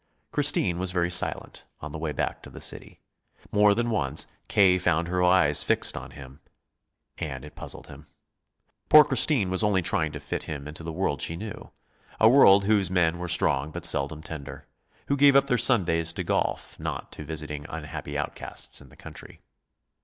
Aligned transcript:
Christine 0.31 0.79
was 0.79 0.89
very 0.91 1.11
silent, 1.11 1.63
on 1.79 1.91
the 1.91 1.99
way 1.99 2.11
back 2.11 2.41
to 2.41 2.49
the 2.49 2.59
city. 2.59 2.97
More 3.51 3.75
than 3.75 3.91
once 3.91 4.25
K. 4.47 4.79
found 4.79 5.07
her 5.07 5.21
eyes 5.21 5.61
fixed 5.63 5.95
on 5.95 6.09
him, 6.09 6.39
and 7.19 7.45
it 7.45 7.53
puzzled 7.53 7.85
him. 7.85 8.07
Poor 8.89 9.03
Christine 9.03 9.51
was 9.51 9.61
only 9.61 9.83
trying 9.83 10.11
to 10.13 10.19
fit 10.19 10.45
him 10.45 10.67
into 10.67 10.81
the 10.81 10.91
world 10.91 11.21
she 11.21 11.35
knew 11.35 11.69
a 12.19 12.27
world 12.27 12.63
whose 12.63 12.89
men 12.89 13.19
were 13.19 13.27
strong 13.27 13.69
but 13.69 13.85
seldom 13.85 14.23
tender, 14.23 14.65
who 15.05 15.15
gave 15.15 15.35
up 15.35 15.45
their 15.45 15.57
Sundays 15.59 16.11
to 16.13 16.23
golf, 16.23 16.79
not 16.79 17.11
to 17.11 17.23
visiting 17.23 17.67
unhappy 17.69 18.17
outcasts 18.17 18.81
in 18.81 18.89
the 18.89 18.97
country. 18.97 19.39